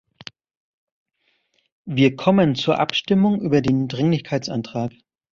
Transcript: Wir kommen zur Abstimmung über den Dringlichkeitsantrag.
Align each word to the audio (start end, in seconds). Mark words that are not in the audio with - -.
Wir 1.85 2.15
kommen 2.15 2.55
zur 2.55 2.79
Abstimmung 2.79 3.39
über 3.39 3.61
den 3.61 3.87
Dringlichkeitsantrag. 3.87 4.93